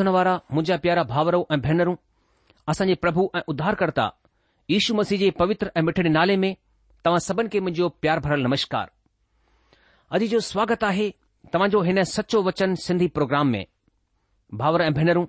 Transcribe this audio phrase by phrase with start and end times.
[0.00, 1.94] ॿुधण वारा मुंहिंजा प्यारा भावरो ऐं भेनरूं
[2.72, 4.06] असांजे प्रभु ऐं उद्धारक्ता
[4.70, 6.52] यीशू मसीह जे पवित्र ऐं मिठड़े नाले में
[7.04, 8.86] तव्हां सभिनि खे मुंहिंजो प्यार भरियल नमस्कार
[10.18, 11.08] अॼु जो स्वागत आहे
[11.52, 13.64] तव्हांजो हिन सचो वचन सिंधी प्रोग्राम में
[14.62, 15.26] भाउर ऐं भेनरूं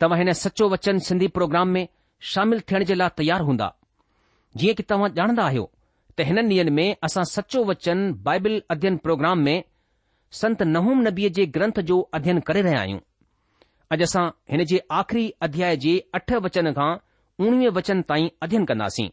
[0.00, 1.86] तव्हां हिन सचो वचन सिंधी प्रोग्राम में
[2.32, 3.68] शामिल थियण जे लाइ तयारु हूंदा
[4.62, 5.66] जीअं की तव्हां ॼाणंदा आहियो
[6.18, 9.56] त हिननि ॾींहनि में असां सचो वचन बाइबिल अध्यन प्रोग्राम में
[10.42, 13.00] संत नहूम नबीअ जे ग्रंथ जो अध्यन करे रहिया आहियूं
[13.94, 16.90] अॼु असां हिन जे आख़िरी अध्याय जे अठ वचन खां
[17.46, 19.06] उणिवीह वचन ताईं अध्ययन कंदासीं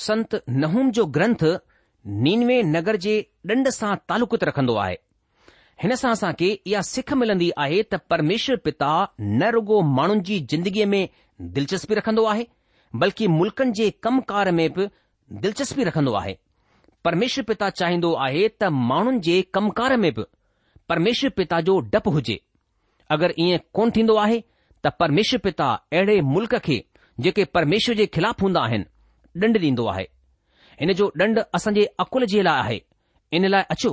[0.00, 1.42] संत नहून जो ग्रंथ
[2.26, 3.14] नीनवे नगर जे
[3.50, 4.94] ॾंड सां तालुकुत रखंदो आहे
[5.82, 8.92] हिन सां असांखे इहा सिख मिलंदी आहे त परमेश्वर पिता
[9.42, 11.02] न रुगो माण्हुनि जी जिंदगीअ में
[11.58, 12.44] दिलचस्पी रखंदो आहे
[13.02, 14.86] बल्कि मुल्कनि जे कमकार में बि
[15.46, 16.36] दिलचस्पी रखंदो आहे
[17.04, 20.24] परमेश्वर पिता चाहींदो आहे त माण्हुनि जे कमकार में बि
[20.94, 22.38] परमेश्वर पिता जो डपु हुजे
[23.12, 24.38] अगरि ईअं कोन्ह थींदो आहे
[24.84, 26.76] त परमेश्वर पिता अहिड़े मुल्क़ खे
[27.24, 28.86] जेके परमेश्वर जे ख़िलाफ़ु हूंदा आहिनि
[29.44, 30.04] ॾंड ॾींदो आहे
[30.80, 32.78] हिन जो ॾंढ असां जे अकुल जे लाइ आहे
[33.36, 33.92] इन लाइ अचो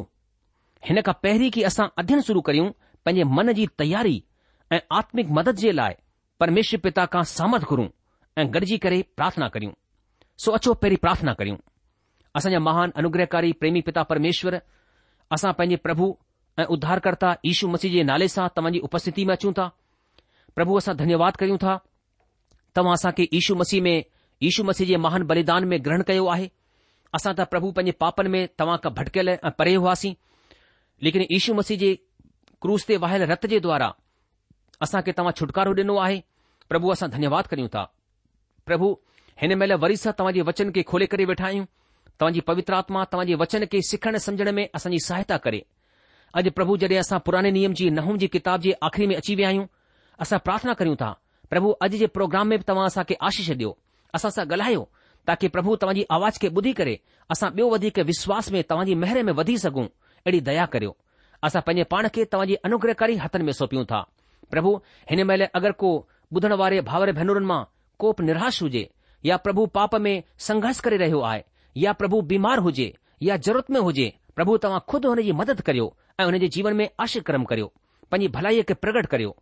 [0.90, 2.70] हिन खां पहिरीं की असां अध्यन शुरु करियूं
[3.06, 4.18] पंहिंजे मन जी तयारी
[4.72, 5.94] ऐं आत्मिक मदद जे लाइ
[6.44, 7.88] परमेश्वर पिता खां सहमत घुरूं
[8.42, 9.74] ऐं गॾिजी करे प्रार्थना करियूं
[10.46, 11.58] सो अचो पहिरीं प्रार्थना करियूं
[12.40, 14.60] असांजा महान अनुग्रहकारी प्रेमी पिता परमेश्वर
[15.38, 16.08] असां पंहिंजे प्रभु
[16.76, 19.70] उद्दारक्ता इशू मसीह जे नाले सां तव्हांजी उपस्थिती में अचूं था
[20.56, 21.76] प्रभु असां धन्यवाद करियूं था
[22.76, 24.04] तव्हां असां खे इशू मसीह में
[24.50, 26.50] इशू मसीह जे महान बलिदान में ग्रहण कयो आहे
[27.18, 30.14] असां त प्रभु पंहिंजे पापनि में तव्हां खां भटकियल परे हुआसीं
[31.04, 31.94] लेकिन इशू मसीह जे
[32.62, 33.94] क्रूज़ ते वायल रत जे द्वारा
[34.82, 36.22] असां तव्हां छुटकारो ॾिनो आहे
[36.70, 37.84] प्रभु असां धन्यवाद करियूं था
[38.66, 38.98] प्रभु
[39.42, 41.66] हिन महिल वरी सां तव्हां जे वचन खे खोले करे वेठा आहियूं
[42.20, 45.62] तव्हांजी पवित्रात्मा तव्हांजे वचन खे सिखण समुझण में असांजी सहायता करे
[46.38, 49.48] अॼु प्रभु जॾहिं असां पुराने नियम जी नहूम जी किताब जी आख़िरी में अची विया
[49.50, 49.66] आहियूं
[50.24, 51.10] असां प्रार्थना करियूं था
[51.50, 53.78] प्रभु अॼु जे प्रोग्राम में बि तव्हां असांखे आशीष ॾियो
[54.16, 54.84] असां सां ॻाल्हायो
[55.28, 56.98] ताकी प्रभु तव्हांजी आवाज़ खे ॿुधी करे
[57.34, 57.50] असां
[58.12, 60.96] विश्वास में तव्हांजी मेहर में वधी सघूं अहिड़ी दया करियो
[61.50, 64.02] असां पंहिंजे पाण खे तव्हांजी अनुग्रहकारी हथनि में सौपियूं था
[64.52, 64.76] प्रभु
[65.12, 65.92] हिन महिल अगरि को
[66.36, 67.64] ॿुधण वारे भावर भेनरुनि मां
[68.00, 68.90] कोप निराश हुजे
[69.26, 70.14] या प्रभु पाप में
[70.48, 71.44] संघर्ष करे रहियो आहे
[71.78, 72.94] या प्रभु बीमार हुजे
[73.24, 75.88] या ज़रूरत ज़रूरतम हुजे प्रभु तव्हां खुद हुन जी मदद करियो
[76.20, 77.72] ऐं हुन जे जीवन में आशिक क्रम करियो
[78.12, 79.36] पंहिंजी भलाईअ खे प्रगट करियो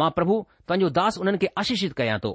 [0.00, 0.36] मां प्रभु
[0.68, 2.30] तव्हांजो दास उन्हनि खे आशीषित कयां थो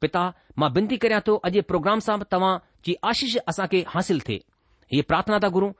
[0.00, 0.22] पिता
[0.58, 4.40] मां विनती करियां थो अॼु प्रोग्राम सां तव्हां जी आशीष असां खे हासिल थिए
[4.94, 5.72] हीअ प्रार्थना था गुरू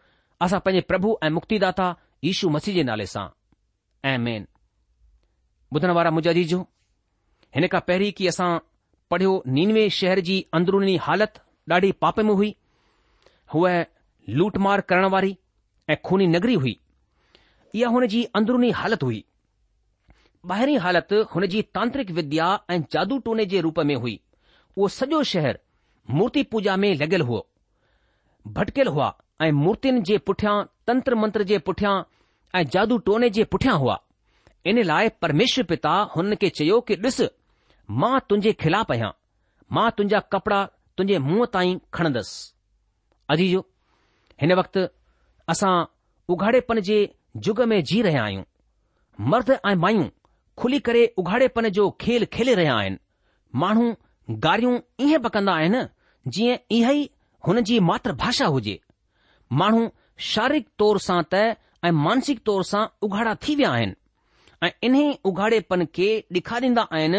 [0.46, 3.26] असां पंहिंजे प्रभु ऐं मुक्तिदाता दाता यीशू मसीह जे नाले सां
[4.12, 4.46] ऐं मेन
[5.76, 6.12] ॿुधण वारा
[7.54, 8.50] हिन खां पहिरीं की असां
[9.10, 11.40] पढ़ियो नीनवे शहर जी अंदरुनी हालत
[11.72, 12.54] ॾाढी पाप में हुई
[13.54, 13.70] हूअ
[14.40, 15.36] लूटमार करण वारी
[15.92, 16.76] ऐं खूनी नगरी हुई
[17.74, 19.24] इहा हुन जी अंदरुनी हालत हुई
[20.50, 24.18] ॿाहिरी हालत हुन जी तांत्रिक विद्या ऐं जादू टोने जे रूप में हुई
[24.76, 25.58] उहो सॼो शहर
[26.18, 27.46] मूर्ति पूजा में लॻियलु हो
[28.58, 29.12] भटकियल हुआ
[29.42, 30.54] ऐं मूर्तियुनि जे पुठियां
[30.86, 31.94] तंत्र मंत्र जे पुठियां
[32.60, 33.98] ऐं जादू टोने जे पुठियां हुआ
[34.72, 37.20] इन लाइ परमेश्वर पिता हुन खे चयो कि ॾिस
[38.02, 39.10] मां तुंहिंजे खिलाफ़ु आहियां
[39.76, 40.64] मां तुंहिंजा कपड़ा
[40.96, 42.38] तुंहिंजे मुंहं ताईं खणंदसि
[43.34, 43.60] अजीजो
[44.42, 44.86] हिन वक़्तु
[45.54, 45.72] असां
[46.34, 46.98] उघाड़ेपन जे
[47.34, 48.46] યુગમે જી રહે આયું
[49.30, 50.06] مرد આય માય
[50.58, 52.98] ખુલી કરે ઉઘાડે પન જો ખેલ ખેલે રહે આયન
[53.62, 53.94] માણું
[54.44, 54.72] ગાડીઓ
[55.04, 55.76] એ બકંદા આયન
[56.34, 57.10] જી એહી
[57.46, 58.76] હન જી માતૃભાષા હોજે
[59.62, 59.90] માણું
[60.30, 63.92] શારીરિક તોર સાત આ માનસિક તોર સા ઉઘાડા થી વે આયન
[64.66, 67.16] એ ઇને ઉઘાડે પન કે દિખા દેંદા આયન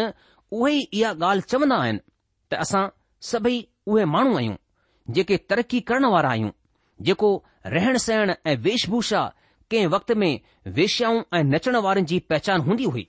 [0.58, 1.98] ઓહી યા ગાલ ચવના આયન
[2.48, 2.86] તે અસા
[3.30, 4.58] સભઈ ઓહે માણું આયું
[5.14, 6.52] જે કે तरक्की કરણ વારા આયું
[7.06, 7.30] જેકો
[7.74, 9.28] રહેણ સેણ એ વેશભૂષા
[9.72, 10.40] कंहिं वक़्त में
[10.76, 13.06] वेश्याऊं ऐं नचण वारनि जी पहचान हूंदी हुई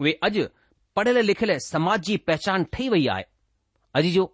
[0.00, 0.42] उहे अॼु
[0.96, 3.22] पढ़ियल लिखियल समाज जी पहचान ठही वई आहे
[4.00, 4.24] अॼु जो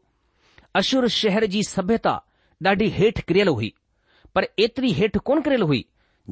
[0.82, 2.14] अशुर शहर जी सभ्यता
[2.66, 3.68] ॾाढी हेठि किरियल हुई
[4.34, 5.84] पर एतिरी हेठि कोन किरियल हुई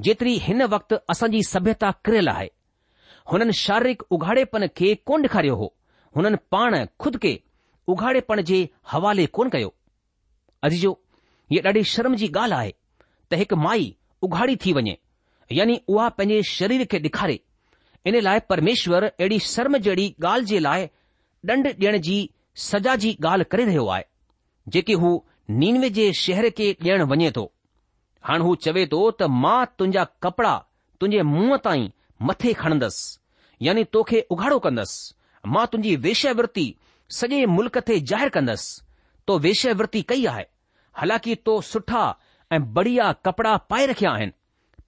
[0.06, 2.48] जेतिरी हिन वक़्तु असांजी सभ्यता किरियल आहे
[3.32, 5.68] हुननि शारीरिक उघाड़ेपन खे कोन ॾेखारियो हो
[6.16, 7.32] हुननि पाण खुद खे
[7.94, 8.58] उघाड़ेपण जे
[8.92, 9.74] हवाले कोन कयो
[10.68, 10.92] अॼु जो
[11.52, 12.72] हीअ ॾाढी शर्म जी ॻाल्हि आहे
[13.30, 13.86] त हिकु माई
[14.24, 14.96] उघाड़ी थी वञे
[15.52, 17.38] यानी उहा पंहिंजे शरीर खे ॾेखारे
[18.06, 20.84] इन लाइ परमेश्वर अहिड़ी शर्म जहिड़ी ॻाल्हि जे लाइ
[21.50, 22.18] ॾंड ॾियण जी
[22.70, 24.04] सजा जी ॻाल्हि करे रहियो आहे
[24.74, 25.10] जेके हू
[25.62, 27.50] नीनवे जे शहर खे ॾियणु वञे थो
[28.28, 30.54] हाणे हू चवे थो त मां तुंहिंजा कपड़ा
[31.00, 31.88] तुंहिंजे मुंहं ताईं
[32.30, 36.66] मथे खणंदसि यानी तोखे उघाड़ो कंदसि मां तुंहिंजी वेषयावृति
[37.20, 38.82] सॼे मुल्क़ ते ज़ाहिरु कंदसि
[39.28, 40.46] तो वेशयावृति कई आहे
[41.02, 42.04] हालांकि तो सुठा
[42.54, 44.32] ऐं बढ़िया कपड़ा पाए रखिया आहिनि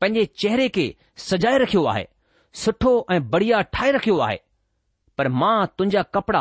[0.03, 0.85] पंहिंजे चेहरे खे
[1.25, 2.07] सजाए रखियो आहे
[2.61, 4.39] सुठो ऐं बढ़िया ठाहे रखियो आहे
[5.19, 6.41] पर मां तुंहिंजा कपड़ा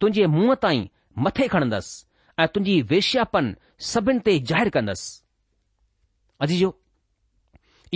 [0.00, 0.86] तुंहिंजे मुंहं ताईं
[1.26, 3.48] मथे खणंदसि ऐं तुंहिंजी वेश्यापन
[3.92, 5.08] सभिनि ते ज़ाहिरु कंदसि
[6.46, 6.68] अजीजो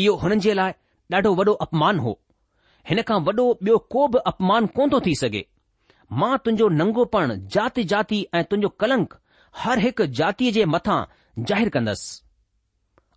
[0.06, 0.72] इहो हुननि जे लाइ
[1.14, 2.12] ॾाढो वॾो अपमान हो
[2.90, 5.42] हिन खां वॾो ॿियो को बि अपमान कोन थो थी सघे
[6.20, 9.14] मां तुंहिंजो नंगोपणु जाति जाति ऐं तुंहिंजो कलंक
[9.64, 10.98] हर हिकु जातीअ जे मथां
[11.50, 12.20] ज़ाहिरु कंदसि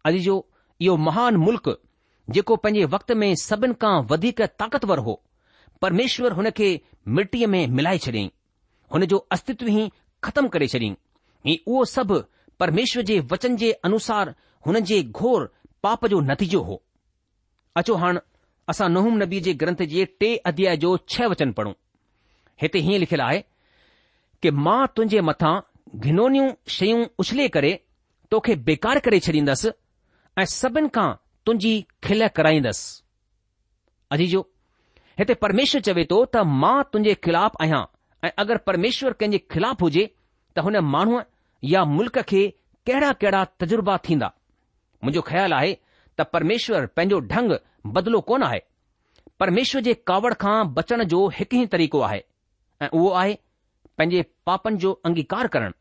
[0.06, 0.36] अॼ जो
[0.82, 1.70] इहो महान मुल्क़
[2.36, 5.16] जेको पंहिंजे वक़्त में सभिनि खां वधीक ताक़तवर हो
[5.82, 6.70] परमेश्वर हुन खे
[7.18, 8.30] मिटीअ में मिलाए छॾियईं
[8.94, 9.90] हुन जो अस्तित्व ई
[10.24, 10.96] ख़तम करे छॾियईं
[11.52, 12.22] ई उहो सभु
[12.60, 14.34] परमेश्वर जे वचन जे अनुसार
[14.68, 15.52] हुन जे घोर
[15.84, 16.82] पाप जो नतीजो हो
[17.82, 18.20] अचो हाण
[18.70, 21.74] असां नहुम नबी जे ग्रंथ जे टे अध्याय जो छह वचन पढ़ूं
[22.62, 23.44] हिते हीअं लिखियलु आहे
[24.42, 25.54] कि मां तुंहिंजे मथां
[26.06, 27.72] घिनोनियूं शयूं उछले करे
[28.32, 29.70] तोखे बेकार करे छॾींदसि
[30.40, 31.10] ऐं सभिनि खां
[31.46, 31.72] तुंहिंजी
[32.04, 33.04] खिल कराईंदसि
[34.14, 34.42] अजी जो
[35.20, 37.82] हिते परमेश्वर चवे थो त मां तुंहिंजे ख़िलाफ़ु आहियां
[38.28, 40.04] ऐं अगरि परमेश्वर कंहिंजे ख़िलाफ़ु हुजे
[40.56, 41.24] त हुन माण्हूअ
[41.74, 42.44] या मुल्क़ खे
[42.90, 44.32] कहिड़ा कहिड़ा तजुर्बा थींदा
[45.04, 45.74] मुंहिंजो ख़्यालु आहे
[46.20, 47.58] त परमेश्वर पंहिंजो ढंग
[47.98, 48.62] बदिलो कोन आहे
[49.44, 52.24] परमेश्वर जे कावड़ खां बचण जो हिकु ई तरीक़ो आहे
[52.86, 53.38] ऐं उहो आहे
[53.98, 55.80] पंहिंजे पापनि जो अंगीकार करणु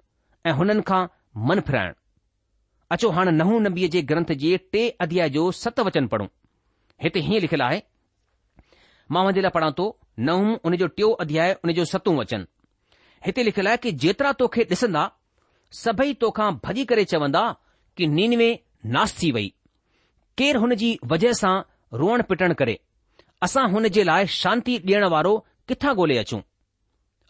[0.50, 1.00] ऐं हुननि खां
[1.52, 1.94] मन फिराइणु
[2.94, 6.26] अचो हाणे नहू नबीअ जे ग्रंथ जे टे अध्याय जो सत वचन पढ़ूं
[7.02, 7.80] हिते हीअं लिखियलु आहे
[9.14, 9.84] मां वञे लाइ पढ़ां थो
[10.28, 12.46] नहो उन जो टियों अध्याय उन जो सतूं वचन
[13.26, 15.04] हिते लिखियलु आहे कि जेतिरा तोखे ॾिसंदा
[15.82, 17.42] सभई तोखां भॼी करे चवंदा
[17.96, 18.48] कि नीनवे
[18.96, 19.48] नास थी वई
[20.38, 21.54] केरु हुन जी वजह सां
[22.02, 22.78] रोअण पिटण करे
[23.48, 25.34] असां हुन जे लाइ शांती ॾियण वारो
[25.68, 26.40] किथां ॻोल्हे अचूं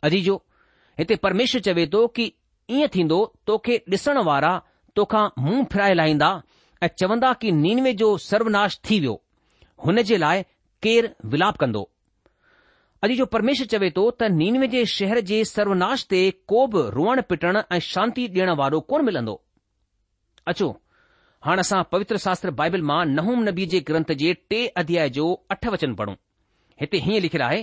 [0.09, 0.41] अजीजो
[0.99, 2.33] हिते परमेश्वर चवे थो कि
[2.79, 4.55] ईअं थींदो तोखे ॾिसण वारा
[4.97, 6.31] तोखां मुंह फिराए लाहींदा
[6.83, 9.21] ऐं चवंदा कि नीनवे जो सर्वनाश थी वियो
[9.85, 10.43] हुन जे लाइ
[10.87, 11.83] केरु विलाप कंदो
[13.05, 17.23] अॼु जो परमेश्वर चवे थो त नीनवे जे शहर जे सर्वनाश ते को बि रोअण
[17.33, 19.35] पिटण ऐं शांती ॾियण वारो कोन मिलंदो
[20.53, 20.71] अचो
[21.47, 25.27] हाणे असां पवित्र शास्त्र बाइबल मां नहूम नबी जे ग्रंथ जे टे अध्याय जो
[25.57, 26.15] अठ वचन पढ़ूं
[26.81, 27.61] हिते हीअं लिखियलु आहे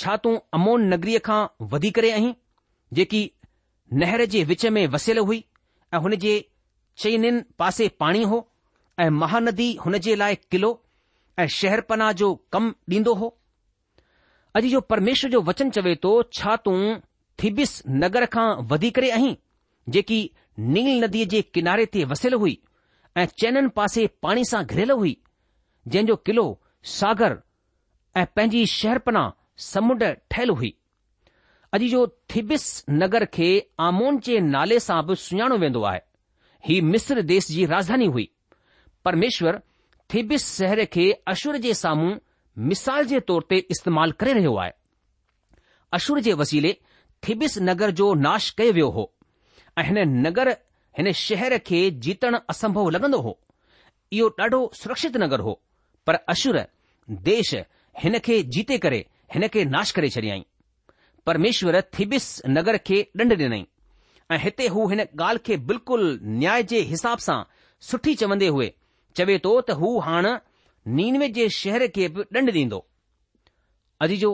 [0.00, 1.38] छा तूं अमोन नगरीअ खां
[1.74, 2.32] वधी करे आहीं
[3.00, 3.20] जेकी
[4.02, 5.38] नहर जे विच में वसियलु हुई
[5.96, 6.34] ऐं हुन जे
[7.02, 8.38] चइननि पासे पाणी हो
[9.04, 10.70] ऐं महानदी हुन जे लाइ किलो
[11.42, 13.28] ऐं शहर पनाह जो कमु ॾींदो हो
[14.58, 16.76] अॼु जो परमेश्वर जो वचन चवे थो छा तूं
[17.42, 17.72] थिबिस
[18.02, 19.34] नगर खां वधी करे आहीं
[19.96, 20.18] जेकी
[20.76, 22.56] नील नदीअ जे किनारे ते वसियल हुई
[23.22, 25.16] ऐं चइननि पासे पाणी सां घिरियल हुई
[25.88, 26.46] जंहिंजो किलो
[26.98, 27.36] सागर
[28.20, 29.24] ऐं पंहिंजी शहरपना
[29.72, 30.72] समुंड ठहियलु हुई
[31.74, 33.48] अॼु जो थिबिस नगर खे
[33.84, 36.00] आमोन जे नाले सां बि सुञाणो वेंदो आहे
[36.66, 38.28] ही मिस्र देश जी राजधानी हुई
[39.04, 39.60] परमेश्वर
[40.14, 42.14] थिबिस शहर खे अशुर जे साम्हूं
[42.70, 44.72] मिसाल जे तौर ते इस्तेमाल करे रहियो आहे
[45.98, 46.72] अशुर जे वसीले
[47.28, 49.04] थिबिस नगर जो नाश कयो वियो हो
[49.78, 50.50] ऐं हिन नगर
[50.98, 53.38] हिन शहर खे जीतण असंभव लॻंदो हो
[54.18, 55.54] इहो ॾाढो सुरक्षित नगर हो
[56.06, 56.58] पर अशुर
[57.30, 57.54] देश
[58.02, 59.04] हिन खे जीते करे
[59.34, 60.42] हिन खे नाश करे छॾियईं
[61.26, 63.66] પરમેશ્વર થી ビス નગર કે ડંડ દે નઈ
[64.44, 66.02] હતે હુ હેન ગાલ કે બિલકુલ
[66.40, 67.42] ન્યાય જે હિસાબ સા
[67.88, 68.68] સઠી ચવંદે હુએ
[69.16, 70.28] ચવે તો ત હુ હાણ
[70.98, 72.80] નિનવે જે શહેર કે ડંડ દીંદો
[74.04, 74.30] અધી જો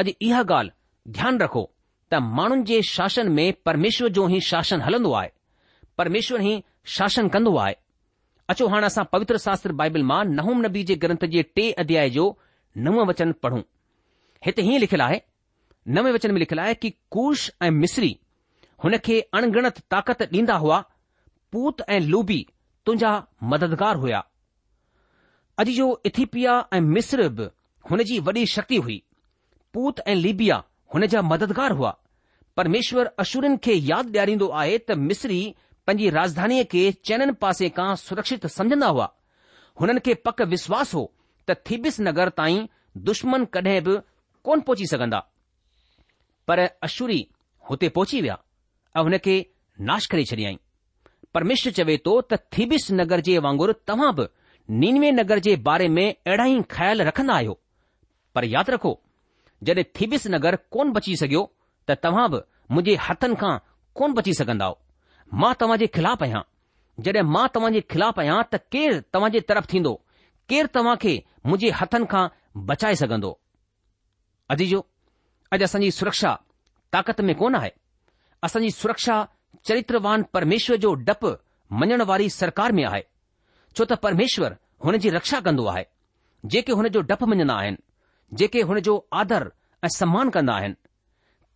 [0.00, 0.66] અધી ઇહ ગાલ
[1.14, 1.62] ધ્યાન રખો
[2.10, 5.30] તા માણુન જે શાસન મે પરમેશ્વર જો હી શાસન હલંદુ આય
[5.98, 6.58] પરમેશ્વર હી
[6.96, 7.76] શાસન કંદુ આય
[8.54, 12.26] અચો હાણસા પવિત્ર શાસ્ત્ર બાઇબલ માં નહૂમ નબી જે ગ્રંથ જે ટે અધ્યાય જો
[12.84, 13.64] નવ વચન પઢું
[14.44, 15.18] હતે હી લખલા હે
[15.94, 18.16] नवे वचन में लिखियलु आहे कि कूश ऐं मिसरी
[18.84, 20.80] हुन खे अणगणत ताक़त ॾींदा हुआ
[21.52, 22.38] पूत ऐं लूबी
[22.86, 23.12] तुंहिंजा
[23.52, 24.22] मददगार हुआ
[25.62, 29.02] अॼु जो इथीपिया ऐं मिसर बि जी वॾी शक्ती हुई
[29.74, 30.62] पूत ऐं लीबिया
[30.94, 31.94] हुन जा मददगार हुआ
[32.56, 35.38] परमेश्वर अशूरिन खे यादि ॾियारींदो आहे त मिसरी
[35.86, 39.08] पंहिंजी राजधानीअ खे चइननि पासे खां सुरक्षित समझंदा हुआ
[39.80, 41.04] हुननि खे पक विश्वास हो
[41.48, 42.66] त थीबिस नगर ताईं
[43.08, 43.98] दुश्मन कडहिं बि
[44.44, 45.20] कोन पहुची सघंदा
[46.48, 47.20] पर अशुरी
[47.70, 48.38] हुते पहुची विया
[48.96, 49.34] ऐं हुन खे
[49.88, 50.56] नाश करे छॾियईं
[51.36, 54.26] परमेश्वर चवे थो त थीबिस नगर जे वांगुरु तव्हां बि
[54.82, 57.58] नीनवे नगर जे बारे में अहिड़ा ई ख़्याल रखंदा आहियो
[58.34, 58.92] पर यादि रखो
[59.66, 61.42] जॾहिं थीबिस नगर कोन बची सघियो
[61.88, 62.40] त तव्हां बि
[62.74, 63.54] मुंहिंजे हथनि खां
[64.00, 64.70] कोन बची सघंदा
[65.42, 66.42] मां तव्हां जे ख़िलाफ़ु आहियां
[67.06, 69.94] जॾहिं मां तव्हां जे ख़िलाफ़ु आहियां त केरु तव्हां जे तरफ़ थींदो
[70.52, 71.14] केरु तव्हां खे
[71.52, 72.24] मुंहिंजे हथनि खां
[72.72, 73.32] बचाए सघंदो
[74.56, 74.80] अजीजो
[75.52, 76.30] अॼु असांजी सुरक्षा
[76.92, 77.70] ताक़त में कोन आहे
[78.44, 79.16] असांजी सुरक्षा
[79.68, 81.30] चरित्रवान परमेश्वर जो डपु
[81.82, 83.02] मञण वारी सरकार में आहे
[83.78, 85.84] छो त परमेश्वर हुन जी रक्षा कंदो आहे
[86.54, 87.78] जेके हुन जो डपु मञंदा आहिनि
[88.40, 89.48] जेके हुन जो आदर
[89.84, 90.74] ऐं सम्मान कंदा आहिनि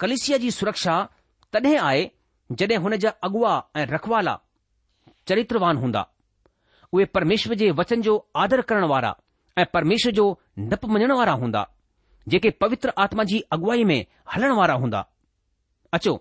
[0.01, 0.95] कलिसिया जी सुरक्षा
[1.55, 2.07] तॾहिं आहे
[2.61, 4.37] जॾहिं हुन जा अॻुवा ऐं रखवाला
[5.29, 6.05] चरित्रवान हूंदा
[6.93, 9.13] उहे परमेश्वर जे वचन जो आदर करण वारा
[9.59, 10.27] ऐं परमेश्वर जो
[10.73, 11.65] डपु मञण वारा हूंदा
[12.31, 13.99] जेके पवित्र आत्मा जी अॻुवाई में
[14.35, 14.99] हलण वारा हूंदा
[15.97, 16.13] अचो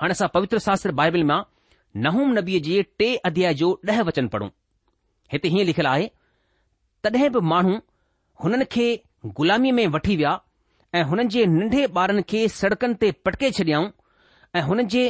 [0.00, 1.40] हाणे असां पवित्र शास्त्र बाइबल मां
[2.06, 4.48] नहूम नबीअ जे टे अध्याय जो ॾह वचन पढ़ूं
[5.34, 6.06] हिते हीअं लिखियलु आहे
[7.04, 7.76] तॾहिं बि माण्हू
[8.44, 8.86] हुननि खे
[9.40, 10.34] ग़ुलामीअ में वठी विया
[10.94, 13.88] ऐं हुननि जे नंढे ॿारनि खे सड़कनि ते पटके छॾियाऊं
[14.58, 15.04] ऐं हुननि जे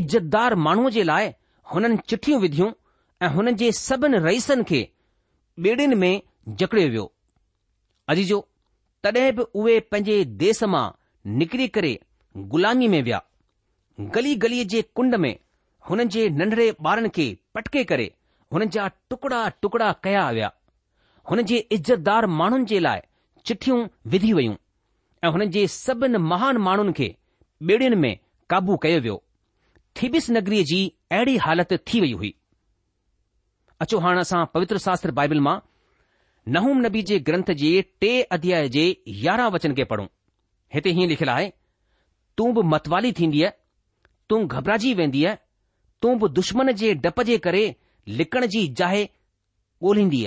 [0.00, 1.30] इज़तदार माण्हूअ जे लाइ
[1.74, 2.70] हुननि चिठियूं विधियूं
[3.26, 4.82] ऐं हुननि जे सभिनी रईसनि खे
[5.68, 6.12] ॿेड़ियुनि में
[6.62, 7.06] जकड़ियो वियो
[8.12, 8.38] अजीजो
[9.12, 10.86] तॾहिं बि उहे पंहिंजे देस मां
[11.42, 11.98] निकिरी करे
[12.54, 13.20] ग़ुलामी में विया
[14.14, 15.34] गली गलीअ जे कुंड में
[15.90, 18.10] हुननि जे नंढड़े ॿारनि खे पटके करे
[18.52, 20.50] हुननि जा टुकड़ा टुकड़ा कया विया
[21.30, 23.00] हुन जे इज़तदार माण्हुनि जे लाइ
[23.46, 23.78] चिठियूं
[24.12, 24.54] विधी वयूं
[25.24, 27.14] ऐं हुननि जे सभिनि महान माण्हुनि खे
[27.70, 28.14] ॿेड़ियुनि में
[28.50, 29.22] काबू कयो वियो
[30.00, 30.80] थिबिस नगरीअ जी
[31.18, 32.34] अहिड़ी हालति थी वई हुई
[33.86, 35.56] अचो हाणे असां पवित्र शास्त्र बाइबिल मां
[36.54, 37.70] नहूम नबी जे ग्रंथ जे
[38.02, 38.84] टे अध्याय जे
[39.22, 40.06] यारहं वचन खे पढ़ूं
[40.74, 41.48] हिते हीअं लिखियलु आहे
[42.38, 43.50] तूं बि मतवाली थींदीअ
[44.30, 45.24] तूं घबराइजी वेंदी
[46.02, 47.60] तूं बि दुश्मन जे डप जे करे
[48.20, 49.04] लिकण जी जाए
[49.90, 50.20] ॻोल्हींदी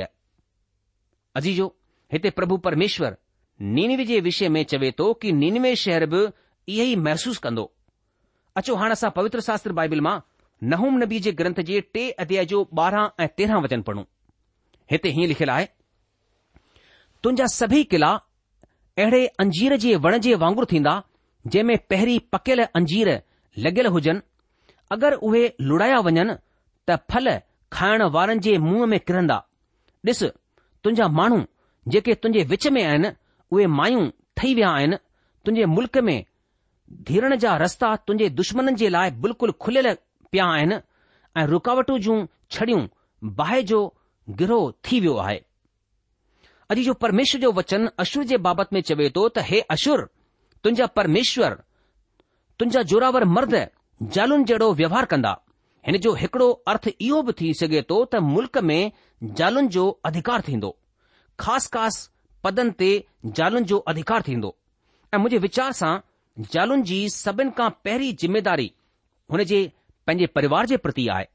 [1.41, 1.65] अजीजो
[2.13, 3.15] हिते प्रभु परमेश्वर
[3.79, 6.21] नीनवे जे विषय में चवे थो कि नीनवे शहर बि
[6.75, 7.65] इहो ई महसूसु कंदो
[8.61, 10.15] अचो हाणे असां पवित्र शास्त्र बाइबिल मां
[10.75, 14.05] नहूम नबी जे ग्रंथ जे टे अध्याय जो ॿारहं ऐं तेरहं वचन पढ़ूं
[14.95, 15.67] हिते हीअं लिखियलु आहे
[17.23, 18.09] तुंहिंजा सभई किला
[19.01, 20.93] अहिड़े अंजीर जे वण जे वांगुरु थींदा
[21.47, 23.09] जंहिं में पहिरीं पकियल अंजीर
[23.65, 24.21] लॻियल हुजनि
[24.95, 26.35] अगरि उहे लुड़ाया वञनि
[26.89, 27.29] त फल
[27.77, 29.37] खाइण वारनि जे मुंहं में किरंदा
[30.09, 30.23] ॾिस
[30.83, 31.39] तुंहिंजा माण्हू
[31.93, 33.11] जेके तुंहिंजे विच में आहिनि
[33.53, 34.97] उहे मायूं ठही विया आहिनि
[35.45, 36.15] तुंहिंजे मुल्क़ में
[37.09, 39.93] धीरण जा रस्ता तुंहिंजे दुश्मन जे लाइ बिल्कुल खुलियल
[40.31, 40.79] पिया आहिनि
[41.41, 42.17] ऐं रुकावटूं जूं
[42.57, 42.81] छड़ियूं
[43.41, 43.81] बाहि जो
[44.41, 45.39] गिरोह थी वियो आहे
[46.71, 50.01] अॼु जो परमेश्वर जो वचन अशुर जे बाबति में चवे थो त हे अशुर
[50.63, 51.53] तुंहिंजा परमेश्वर
[52.59, 53.55] तुंहिंजा जोरावर मर्द
[54.17, 55.31] ज़ालुनि जहिड़ो व्यवहार कंदा
[55.87, 58.91] हिन जो हिकड़ो अर्थ इहो बि थी सघे थो त मुल्क में
[59.23, 60.69] ज़ालुनि जो अधिकार थींदो
[61.43, 62.09] ख़ासि ख़ासि
[62.45, 62.89] पदनि ते
[63.25, 64.53] ज़ालुनि जो अधिकार थींदो
[65.13, 65.91] ऐं मुंहिंजे वीचार सां
[66.55, 68.71] ज़ालुनि जी सभिनि खां पहिरीं जिमेदारी
[69.33, 69.61] हुन जे
[70.07, 71.27] पंहिंजे परिवार जे प्रति आहे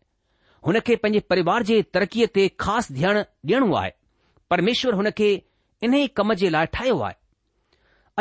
[0.68, 3.94] हुन खे पंहिंजे परिवार जे तरक़ीअ ते ख़ासि ध्यानु ॾियणो आहे
[4.50, 5.28] પરમેશ્વર હોને કે
[5.88, 7.14] ઇને કમજે લાઠાયો આ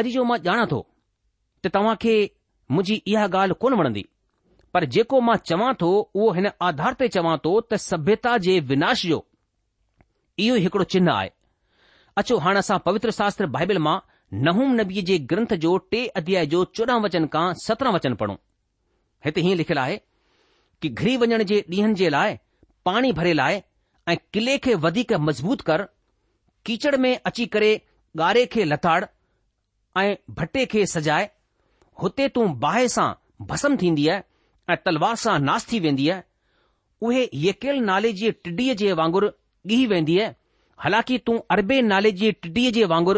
[0.02, 0.80] અજી જો માં જાના તો
[1.66, 2.16] ત તવા કે
[2.78, 4.08] મુજી ઇયા ગાલ કોન મણદી
[4.74, 5.92] પર જેકો માં ચવા તો
[6.24, 9.20] ઓ હને આધાર પર ચવા તો ત સભ્યતા જે વિનાશ જો
[10.42, 11.32] ઈયુ હકડો ચિન્હ આય
[12.22, 14.02] અછો હાણા સા પવિત્ર શાસ્ત્ર બાઇબલ માં
[14.46, 18.40] નહૂમ નબી જે ગ્રંથ જો ટે અધ્યાય જો 14 વચન કા 17 વચન પઢું
[19.24, 20.02] હે તહી લખલાય
[20.82, 22.42] કે ઘરી વણજે દીહંજે લાય
[22.88, 23.62] પાણી ભરે લાય
[24.08, 25.82] અને કિલ્લે કે વધી કે મજબૂત કર
[26.66, 27.72] कीचड़ में अची करे
[28.18, 29.04] गारे खे लथाड़
[30.00, 31.30] ऐं भटे खे सजाए
[32.04, 33.10] हुते तूं बाहि सां
[33.52, 34.24] भसम थींदी आहे
[34.74, 36.18] ऐं तलवार सां नास थी वेंदी अ
[37.10, 39.30] उहे यकेल नाले जी टिडीअ जे वांगुरु
[39.72, 40.26] ॻीही वेंदीअ
[40.86, 43.18] हालांकि तूं अरबे नाले जी टिडीअ जे वांगुर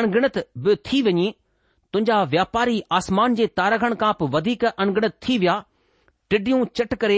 [0.00, 1.30] अणगणित बि थी वञी
[1.94, 5.56] तुंहिंजा व्यापारी आसमान जे तारागण खां पोइ वधीक अणगणित थी विया
[6.34, 7.16] टिडियूं चट करे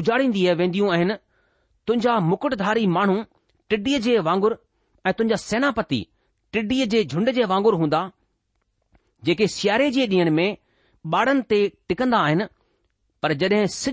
[0.00, 1.14] उजाड़ींदी वेंदियूं आहिनि
[1.88, 3.22] तुंहिंजा मुकुटधारी माण्हू
[3.74, 4.58] टिडीअ जे वांगुर
[5.06, 5.98] ऐं तुंहिंजा सेनापति
[6.52, 7.98] टिडीअ जे झुंड जे वांगुरु हूंदा
[9.28, 10.56] जेके सियारे जे ॾींहनि में
[11.14, 12.44] ॿारनि ते टिकंदा आहिनि
[13.22, 13.92] पर जॾहिं सिॼ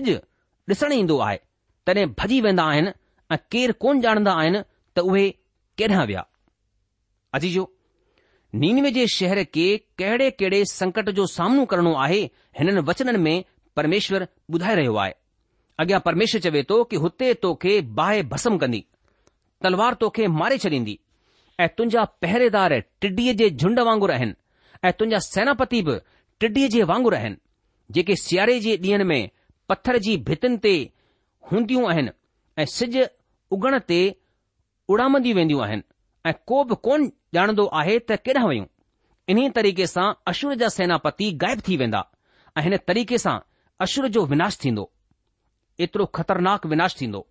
[0.72, 1.38] ॾिसणु ईंदो आहे
[1.86, 2.90] तॾहिं भॼी वेंदा आहिनि
[3.34, 4.60] ऐं केर कोन ॼाणंदा आहिनि
[4.96, 5.24] त उहे
[5.78, 6.22] केॾां विया
[7.38, 7.64] अजी जो
[8.62, 9.66] नीनवे जे शहर खे
[9.98, 12.22] कहिड़े कहिड़े संकट जो सामनो करणो आहे
[12.58, 13.36] हिननि वचननि में
[13.76, 15.12] परमेश्वर ॿुधाए रहियो आहे
[15.84, 18.82] अॻियां परमेश्वर चवे थो कि हुते तोखे बाहि भस्म कंदी
[19.64, 20.98] तलवार तोखे मारे छॾींदी
[21.60, 22.72] ऐं तुंहिंजा पहिरेदार
[23.04, 24.34] टिडीअ जे झुंड वांगुरु आहिनि
[24.88, 25.98] ऐं तुंहिंजा सेनापति बि
[26.40, 27.36] टिडीअ जे वांगुरु आहिनि
[27.96, 29.28] जेके सियारे जे ॾींहनि में
[29.68, 30.74] पत्थर जी भितिन ते
[31.52, 32.10] हूंदियूं आहिनि
[32.58, 32.96] ऐं सिज
[33.56, 34.00] उगण ते
[34.94, 35.82] उड़ामंदियूं वेंदियूं आहिनि
[36.30, 38.66] ऐं को बि कोन ॼाणंदो आहे त केॾांहुं वयूं
[39.32, 42.02] इन्हीअ तरीक़े सां अशुर जा सेनापति ग़ाइब थी वेंदा
[42.58, 43.36] ऐं हिन तरीक़े सां
[43.86, 44.84] अशुर जो विनाश थींदो
[45.86, 47.26] एतिरो ख़तरनाक विनाश थींदो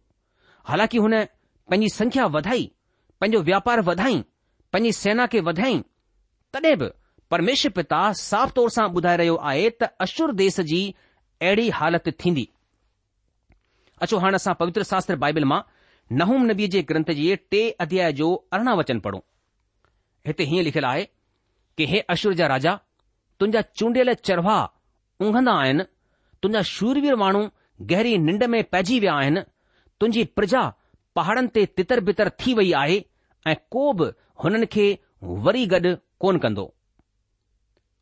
[0.72, 1.14] हालांकि हुन
[1.70, 2.72] पंहिंजी संख्या वधाई
[3.22, 4.22] पंहिंजो व्यापार वधाई
[4.74, 5.78] पंहिंजी सेना खे वधाई
[6.54, 6.88] तॾहिं बि
[7.32, 10.80] परमेश्वर पिता साफ़ तौर सां ॿुधाए रहियो आहे त अशुर देस जी
[11.42, 12.48] अहिड़ी हालति थींदी
[14.06, 15.62] अचो हाणे असां पवित्र शास्त्र बाइबिल मां
[16.22, 19.24] नहूम नबी जे ग्रंथ जे टे अध्याय जो अरिड़हं वचन पढ़ो
[20.28, 21.06] हिते हीअं लिखियलु आहे
[21.78, 22.74] कि हे अशुर जा राजा
[23.40, 25.84] तुंहिंजा चूंडियल चरवाह उंघंदा आहिनि
[26.44, 27.46] तुंहिंजा शूरवीर माण्हू
[27.94, 29.42] गहरी निंड में पइजी विया आहिनि
[30.02, 30.64] तुंहिंजी प्रजा
[31.16, 32.98] पहाड़नि ते तितर बितर थी वई आहे
[33.48, 34.06] ऐं को बि
[34.44, 34.88] हुननि खे
[35.46, 36.74] वरी गॾु कोन कंदो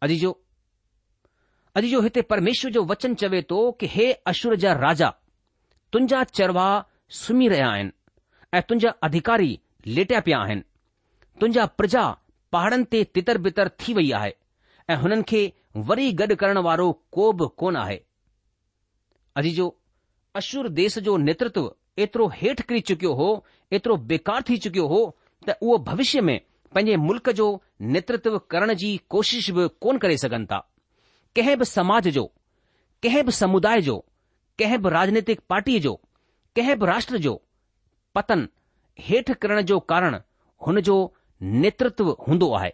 [0.04, 0.32] अजी जो
[1.78, 5.10] अजी जो हिते परमेश्वर जो वचन चवे थो कि हे अशुर जा राजा
[5.94, 6.74] तुंहिंजा चरवाह
[7.20, 7.92] सुम्ही रहिया आहिनि
[8.58, 9.52] ऐं तुंहिंजा अधिकारी
[9.88, 10.62] लेटिया पिया आहिनि
[11.40, 12.04] तुंहिंजा प्रजा
[12.56, 14.34] पहाड़नि ते तितर बेतर थी वई आहे
[14.94, 15.42] ऐं हुननि खे
[15.90, 18.00] वरी गॾु करण वारो को बि कोन आहे
[19.42, 19.70] अजी जो
[20.42, 21.18] अशुर देस जो
[21.98, 23.28] एतिरो हेठि करी चुकियो हो
[23.74, 25.00] एतिरो बेकार थी चुकियो हो
[25.50, 26.40] त उहो भविष्य में
[26.76, 27.46] पंहिंजे मुल्क़ जो
[27.82, 30.58] नेत्व करण जी कोशिश बि कोन करे सघनि था
[31.36, 32.24] कंहिं बि समाज जो
[33.04, 33.98] कंहिं बि समुदाय जो
[34.60, 35.94] कंहिं बि राजनैतिक पार्टीअ जो
[36.56, 37.42] कंहिं बि राष्ट्र जो
[38.16, 38.48] पतन
[39.08, 40.20] हेठि करण जो कारण
[40.68, 40.98] हुन जो
[41.66, 42.74] नेत्व हूंदो आहे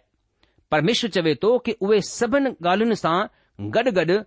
[0.70, 3.18] परमिश्र चवे थो की उहे सभिनी ॻाल्हियुनि सां
[3.76, 4.20] गॾ गॾु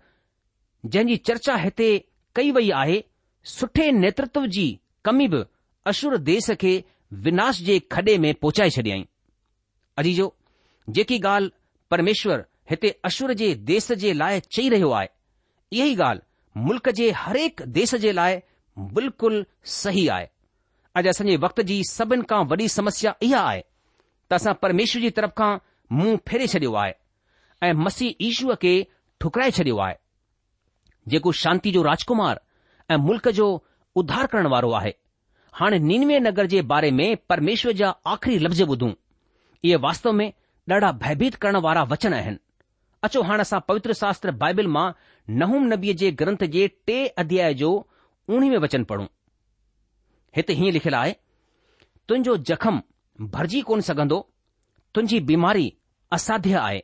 [0.92, 1.88] जंहिंजी चर्चा हिते
[2.36, 3.04] कई वई आहे
[3.50, 4.68] सुठे नेत्रत्व जी
[5.06, 5.44] कमी बि
[5.92, 6.74] अशुर देश खे
[7.28, 9.06] विनाश जे खॾे में पहुचाए छॾियईं
[10.02, 10.28] अजी जो
[10.98, 11.52] जेकी ॻाल्हि
[11.92, 15.08] परमेश्वर हिते अश्र जे देस जे लाइ चई रहियो आहे
[15.74, 18.36] इहा ई ॻाल्हि मुल्क़ जे हर हिकु देश जे लाइ
[19.00, 19.44] बिल्कुलु
[19.78, 20.28] सही आहे
[21.02, 23.62] अॼु असांजे वक़्त जी सभिनि खां वॾी समस्या इहा आहे
[24.30, 25.52] त असां परमेश्वर जी तरफ़ खां
[26.00, 26.94] मुंहुं फेरे छॾियो आहे
[27.70, 28.76] ऐं मसीह ईशूअ खे
[29.22, 29.96] ठुकराए छॾियो आहे
[31.16, 32.42] जेको शांती जो राजकुमार
[32.92, 33.48] ऐं मुल्क जो
[33.98, 34.94] उधार करण वारो आहे
[35.60, 38.92] हाणे नीनवे नगर जे बारे में परमेश्वर जा आख़िरी लफ़्ज़ ॿुधूं
[39.64, 40.32] इहे वास्तव में
[40.72, 42.38] ॾाढा भयभीत करण वारा वचन आहिनि
[43.04, 44.90] अचो हाणे असां पवित्र शास्त्र बाइबिल मां
[45.42, 47.70] नहूम नबीअ जे ग्रंथ जे टे अध्याय जो
[48.38, 49.06] उणिवीव वचन पढ़ूं
[50.38, 51.14] हिते हीअं लिखियलु आहे
[52.10, 52.82] तुंहिंजो जख़म
[53.38, 54.20] भरिजी कोन सघंदो
[54.96, 55.68] तुंहिंजी बीमारी
[56.20, 56.82] असाध्य आहे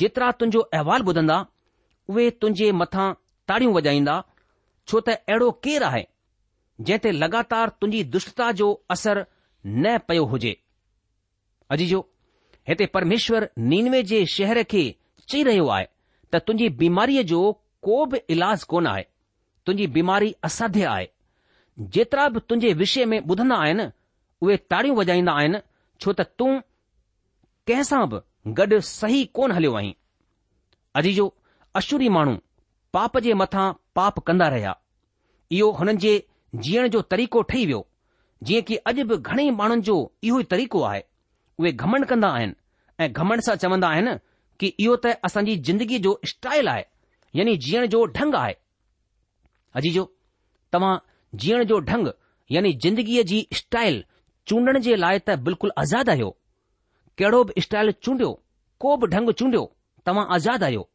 [0.00, 1.38] जेतिरा तुंहिंजो अहिवालु ॿुधंदा
[2.12, 3.06] उहे तुंहिंजे मथां
[3.50, 4.16] ताड़ियूं वॼाईंदा
[4.88, 6.04] छो त अहिड़ो केरु आहे
[6.80, 9.24] जंहिं ते लॻातार तुंहिंजी दुष्टता जो असर
[9.66, 10.52] न पयो हुजे
[11.70, 12.00] अजीजो
[12.68, 14.84] हिते परमेश्वर नीनवे जे शहर खे
[15.28, 15.86] चई रहियो आहे
[16.32, 17.40] त तुंहिंजी बीमारीअ जो
[17.86, 19.02] को बि इलाज कोन आहे
[19.66, 21.06] तुंहिंजी बीमारी असाध्य आहे
[21.94, 23.86] जेतिरा बि तुंहिंजे विषय में ॿुधंदा आहिनि
[24.42, 25.58] उहे ताड़ियूं वॼाईंदा आहिनि
[26.02, 26.52] छो त तूं
[27.66, 28.18] कंहिं सां बि
[28.58, 29.92] गॾु सही कोन हलियो आहीं
[31.00, 31.26] अजीजो
[31.80, 32.36] अशुरी माण्हू
[32.94, 33.66] पाप जे मथां
[33.96, 34.76] पाप कंदा रहिया
[35.56, 36.12] इहो हुननि जे
[36.66, 37.80] जीअण जो तरीक़ो ठही वियो
[38.48, 39.96] जीअं की अॼु बि घणेई माण्हुनि जो
[40.28, 41.02] इहो ई तरीक़ो आहे
[41.60, 42.54] उहे घमंड कंदा आहिनि
[43.04, 44.14] ऐं घमंड सां चवंदा आहिनि
[44.60, 46.84] कि इहो त असांजी जिंदगीअ जो स्टाइल आहे
[47.40, 48.54] यानी जीअण जो ढंग आहे
[49.80, 50.04] अजी जो
[50.72, 50.94] तव्हां
[51.44, 52.08] जीअण जो ढंग
[52.56, 54.02] यानी जिंदगीअ जी स्टाइल
[54.50, 56.30] चूंडण जे लाइ त बिल्कुलु आज़ादु आहियो
[57.20, 58.30] कहिड़ो बि स्टाइल चूंडियो
[58.86, 59.62] को बि ढंग चूंडियो
[60.08, 60.88] तव्हां आज़ादु आहियो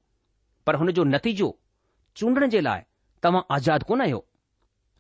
[0.70, 1.50] पर हुन जो नतीजो
[2.18, 2.82] चूंडण जे लाइ
[3.24, 4.20] तव्हां आज़ाद कोन आहियो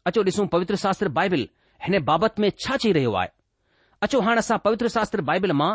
[0.09, 1.47] अचो ॾिसूं पवित्र शास्त्र बाइबिल
[1.85, 3.29] हिन बाबति में छा चई रहियो आहे
[4.05, 5.69] अचो हाणे असां पवित्र शास्त्र बाइबिल मां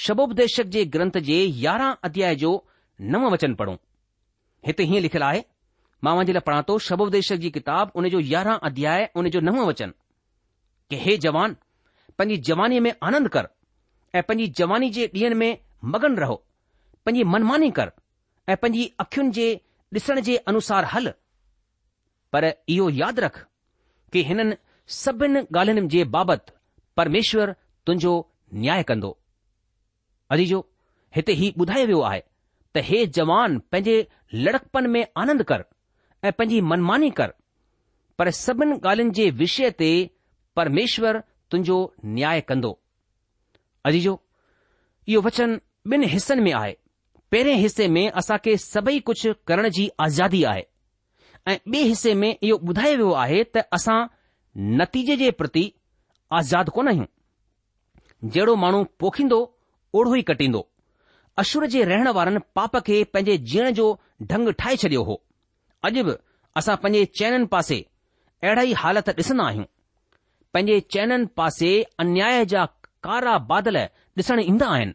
[0.00, 2.50] शबोपदेशक जे ग्रंथ जे यारहं अध्याय जो
[3.14, 3.76] नव वचन पढ़ूं
[4.66, 5.42] हिते हीअं लिखियलु आहे
[6.08, 9.62] मां वञे लाइ पढ़ा थो शबोपदेशक जी किताब उन जो यारहं अध्याय उन जो नव
[9.70, 9.94] वचन
[10.90, 11.56] के हे जवान
[12.18, 13.48] पंहिंजी जवानीअ में आनंद कर
[14.14, 15.56] ऐं पंहिंजी जवानी जे ॾींहनि में
[15.94, 16.42] मगन रहो
[17.06, 17.92] पंहिंजी मनमानी कर
[18.50, 19.48] ऐं पंहिंजी अखियुनि जे
[19.96, 21.10] ॾिसण जे अनुसार हल
[22.32, 23.38] पर इहो यादि रख
[24.12, 24.56] कि हिननि
[24.96, 26.52] सभिनि ॻाल्हियुनि जे बाबति
[26.96, 27.54] परमेश्वर
[27.86, 28.12] तुंहिंजो
[28.64, 29.10] न्याय कंदो
[30.36, 30.60] अजीजो
[31.16, 32.20] हिते ही ॿुधायो वियो आहे
[32.76, 33.96] त हे जवान पंहिंजे
[34.46, 35.64] लड़कपन में आनंद कर
[36.24, 37.34] ऐं पंहिंजी मनमानी कर
[38.18, 39.90] पर सभिनि ॻाल्हियुनि जे विषय ते
[40.56, 41.18] परमेश्वर
[41.50, 41.78] तुंहिंजो
[42.18, 42.72] न्याय कंदो
[43.90, 44.14] अजीजो
[45.08, 45.60] इहो वचन
[45.92, 46.76] ॿिनि हिसनि में आहे
[47.32, 50.64] पहिरें हिसे में असां खे सभई कुझु करण जी आज़ादी आहे
[51.48, 53.98] ऐं ॿिए हिसे में इहो ॿुधायो वियो आहे त असां
[54.80, 55.62] नतीजे जे प्रति
[56.38, 59.38] आज़ाद कोन आहियूं जहिड़ो माण्हू पोखींदो
[60.00, 60.66] ओढो ई कटींदो
[61.42, 63.86] अशुर जे रहण वारनि पाप खे पंहिंजे जीअण जो
[64.32, 65.20] ढंग ठाहे छडि॒यो हो
[65.88, 66.14] अॼु बि
[66.62, 67.78] असां पंहिंजे चैननि पासे
[68.44, 69.72] अहिड़ा ई हालत ॾिसंदा आहियूं
[70.54, 71.70] पंहिंजे चैननि पासे
[72.06, 72.64] अन्याय जा
[73.08, 73.76] कारा बादल
[74.18, 74.94] ॾिसण ईंदा आहिनि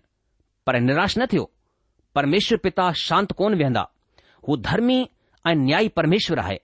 [0.68, 1.50] पर निराश न थियो
[2.16, 3.82] परमेश्वर पिता शांत कोन वेहंदा
[4.48, 4.98] हू धर्मी
[5.48, 6.58] ऐं न्यायी परमेश्वर आहे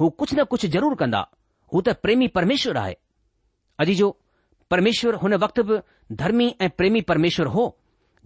[0.00, 1.20] हू कुझु न कुझु ज़रूरु कंदा
[1.74, 2.94] हू त प्रेमी परमेश्वर आहे
[3.84, 4.08] अॼु जो
[4.74, 5.78] परमेश्वर हुन वक़्त बि
[6.22, 7.64] धर्मी ऐं प्रेमी परमेश्वर हो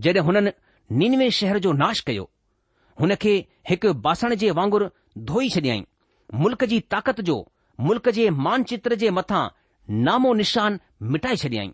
[0.07, 0.53] जॾहिं हुननि
[1.01, 2.25] निनवे शहर जो नाश कयो
[3.01, 3.35] हुन खे
[3.71, 4.89] हिकु बासण जे वांगुरु
[5.33, 5.79] धोई छॾियई
[6.43, 7.37] मुल्क़ जी ताक़त जो
[7.89, 9.45] मुल्क जे मानचित्र जे मथां
[10.09, 10.81] नामो निशान
[11.13, 11.71] मिटाए छॾियई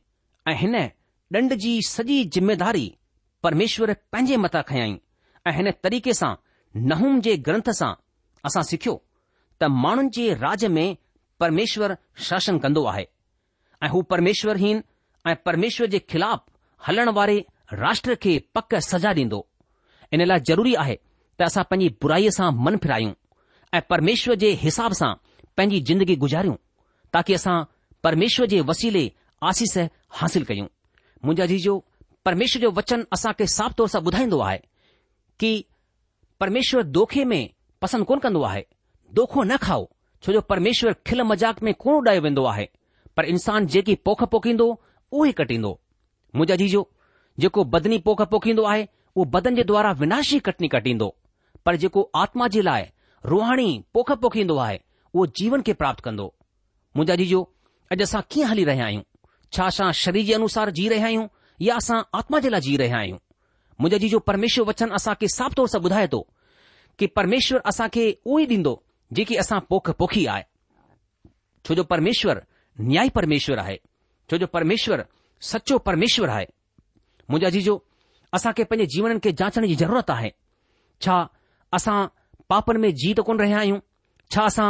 [0.50, 0.76] ऐं हिन
[1.38, 2.86] ॾंड जी सॼी जिमेदारी
[3.46, 4.94] परमेश्वर पंहिंजे मथां खयाईं
[5.46, 6.30] ऐं हिन तरीक़े सां
[6.92, 7.90] नहूंम जे ग्रंथ सां
[8.48, 8.94] असां सिखियो
[9.60, 10.88] त माण्हुनि जे राज में
[11.40, 11.94] परमेश्वर
[12.28, 13.04] शासन कंदो आहे
[13.84, 14.82] ऐं हू परमेश्वरहीन
[15.26, 16.42] ऐं परमेश्वर जे ख़िलाफ़
[16.88, 17.36] हलण वारे
[17.84, 19.40] राष्ट्र खे पक सजा ॾींदो
[20.14, 20.96] इन लाइ ज़रूरी आहे
[21.38, 23.12] त असां पंहिंजी बुराईअ सां मन फिरायूं
[23.78, 25.12] ऐं परमेश्वर जे हिसाब सां
[25.56, 26.58] पंहिंजी जिंदगी गुज़ारियूं
[27.18, 27.56] ताक़ी असां
[28.08, 29.06] परमेश्वर जे वसीले
[29.52, 29.76] आसीस
[30.22, 30.68] हासिल कयूं
[31.24, 31.82] मुंहिंजा जीजो
[32.26, 34.56] परमेश्वर जो वचन असांखे साफ़ तौर सां ॿुधाईंदो आहे
[35.40, 35.50] की
[36.40, 37.46] परमेश्वर दोखे में
[37.82, 38.62] पसंदि कोन कंदो आहे
[39.18, 39.84] दोखो न खाओ
[40.26, 42.64] छो जो परमेश्वर खिल मज़ाक़ में कोन उॾाए वेंदो आहे
[43.16, 45.70] पर इंसान जेकी पोख पोखींदो उहो ई कटींदो
[46.34, 46.82] मुंहिंजा जीजो
[47.44, 48.82] जेको बदनी पोख पोखींदो आहे
[49.16, 51.08] उहो बदन जे द्वारा विनाश विनाशी कटनी कटींदो
[51.66, 52.84] पर जेको आत्मा जे लाइ
[53.34, 54.78] रुहाणी पोख पोखींदो आहे
[55.14, 57.42] उहो जीवन खे प्राप्त कंदो मुंहिंजा जीजो
[57.96, 59.08] अॼु असां कीअं हली रहिया आहियूं
[59.56, 61.26] छा असां शरीर जे अनुसार जी रहिया आहियूं
[61.64, 63.18] या असां आत्मा जे लाइ जी रहिया आहियूं
[63.80, 66.20] मुंहिंजा जी जो परमेश्वर वचन असांखे साफ़ु तौर सां ॿुधाए थो
[66.98, 68.74] की परमेश्वर असांखे उहो ई ॾींदो
[69.16, 70.42] जेकी असां पोख पोखी आहे
[71.68, 72.40] छो जो परमेश्वर
[72.80, 73.76] न्याय परमेश्वर आहे
[74.30, 75.02] छो जो परमेश्वर
[75.52, 76.46] सचो परमेश्वर आहे
[77.30, 77.76] मुंहिंजो जी
[78.36, 80.30] असांखे पंहिंजे जीवननि खे जाचण जी ज़रूरत आहे
[81.06, 81.18] छा
[81.78, 81.98] असां
[82.52, 83.78] पापनि में जीत कोन रहिया आहियूं
[84.34, 84.68] छा असां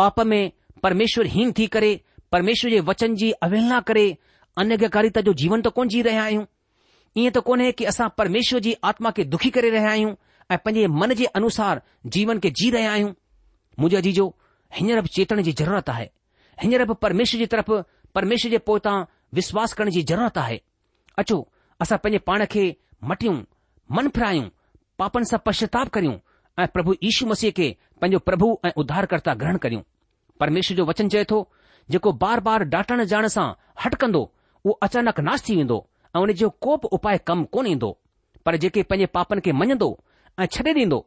[0.00, 0.42] पाप में
[0.82, 1.90] परमेश्वर हीन थी करे
[2.32, 4.06] परमेश्वर जे वचन जी अवहला करे
[4.58, 6.46] અન્ય કે કરી તા જો જીવન તો કોણ જી રહે આય હું
[7.18, 10.14] ઈ તો કોને કે આસા પરમેશ્વરજી આત્મા કે દુખી કરે રહે આય હું
[10.52, 11.76] આ પજે મન જે અનુસાર
[12.14, 13.14] જીવન કે જી રહે આય હું
[13.80, 14.26] મુજે જીજો
[14.78, 16.06] હંયરબ ચેતણ جي જરૂરત આહે
[16.62, 17.70] હંયરબ પરમેશ્વરજી તરફ
[18.14, 18.98] પરમેશ્વરજે પોતા
[19.38, 20.56] વિશ્વાસ કરની જરૂરત આહે
[21.22, 21.36] અચો
[21.78, 22.64] આસા પજે પાણખે
[23.08, 23.32] મટીઉ
[23.96, 24.50] મન ફરાયઉ
[24.98, 26.16] પાપન સ પશ્ચાતાપ કરીઉ
[26.60, 27.68] આ પ્રભુ ઈશુ મસી કે
[28.00, 28.50] પજો પ્રભુ
[28.82, 29.86] ઉદ્ધાર કરતા ગ્રહણ કરીઉ
[30.40, 31.38] પરમેશ્વરજો વચન જેતો
[31.92, 33.48] જેકો બાર બાર ડાટણ જાણ સા
[33.86, 34.22] હટકંદો
[34.64, 35.78] उहो अचानक नाश थी वेंदो
[36.16, 37.90] ऐं उन जो को बि उपाय कमु कोन ईंदो
[38.46, 39.88] पर जेके पंहिंजे पापनि खे मञंदो
[40.40, 40.98] ऐं छ्ॾे ॾींदो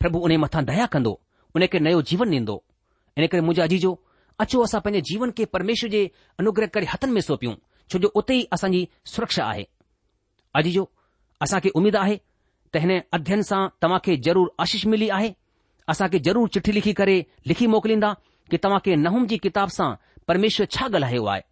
[0.00, 1.12] प्रभु उन मथां दया कंदो
[1.56, 2.56] उन खे नयो जीवन ॾींदो
[3.18, 3.92] इन करे मुंहिंजो आजीजो
[4.44, 6.00] अचो असां पंहिंजे जीवन खे परमेश्वर जे
[6.40, 7.54] अनुग्रह करे हथनि में सौपियूं
[7.90, 9.66] छो जो उते ई असांजी सुरक्षा आहे
[10.60, 10.84] अजीजो
[11.46, 11.72] असां खे
[12.04, 12.16] आहे
[12.74, 15.30] त हिन अध्यन सां तव्हां खे ज़रूरु आशीष मिली आहे
[15.94, 17.16] असांखे ज़रूरु चिठी लिखी करे
[17.52, 18.14] लिखी मोकिलींदा
[18.50, 19.90] कि तव्हांखे नहूम जी किताब सां
[20.28, 21.42] परमेश्वर छा ॻाल्हायो आहे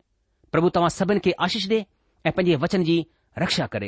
[0.55, 1.79] પ્રભુ તમા સબન કે આશીષ દે
[2.31, 3.07] એ પંજી વચન જી
[3.43, 3.87] રક્ષા કરે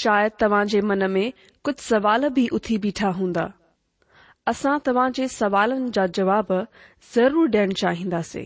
[0.02, 1.24] શાયદ તમાજે મન મે
[1.70, 3.48] કુછ સવાલ ભી ઉથી બેઠા હોંદા
[4.56, 6.52] અસા તમાજે સવાલોન જા જવાબ
[7.14, 8.46] જરૂર દેણ ચાહીંદા સે